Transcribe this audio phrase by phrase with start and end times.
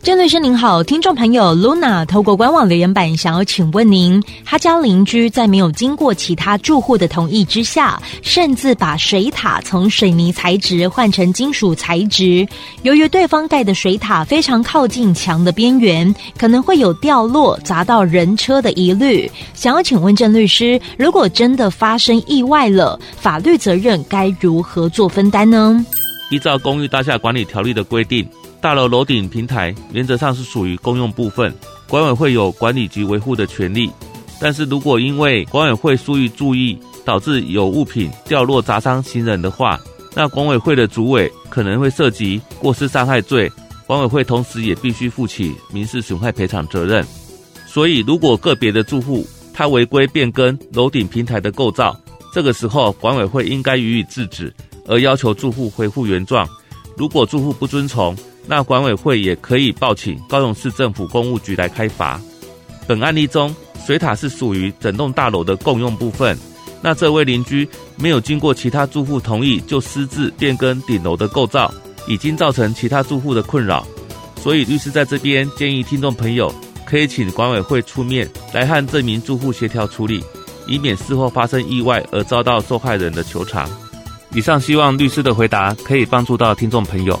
[0.00, 12.46] 郑律师您好，听众朋友 Luna 透过官网留言板想要请问您，他家邻居在没有经过其他住户的同意之下，擅自把水塔从水泥材质换成金属材质，
[12.82, 25.84] 由于对方盖的水塔非常靠近墙的边缘，可能会有掉落砸到人车的疑虑，想要请问郑律师，如果真的发生意外了，法律责任该如何做分担呢？
[26.30, 28.26] 依照公寓大厦管理条例的规定。
[28.60, 31.54] 大楼楼顶平台原则上是属于公用部分，
[31.88, 33.90] 管委会有管理及维护的权利。
[34.40, 39.78] 但是如果因为管委会疏于注意，导致有物品掉落砸伤行人的话，
[40.14, 43.50] 那管委会的主委可能会涉及过失伤害罪，
[43.86, 47.06] 管委会同时也必须负起民事损害赔偿责任。
[47.66, 51.96] 所以，如果个别的住户他违规变更楼顶平台的构造，
[52.34, 54.52] 这个时候管委会应该予以制止，
[54.86, 56.46] 而要求住户恢复原状。
[56.96, 58.16] 如果住户不遵从，
[58.48, 62.18] 那管委会也可以报请高雄市政府公务局来开罚。
[62.86, 63.54] 本案例中，
[63.86, 66.36] 水塔是属于整栋大楼的共用部分。
[66.80, 71.72] 那这位邻居没有经过其他住户同意就私自变更顶楼的构造，
[72.06, 73.86] 已经造成其他住户的困扰。
[74.40, 76.50] 所以律师在这边建议听众朋友
[76.86, 80.24] 可以请管委会出面来和这名住户协调处理，
[80.66, 83.68] 以免事后发生意外而遭到受害人的求偿。
[84.32, 87.20] 以上希望律师的回答可以帮助到听众朋友。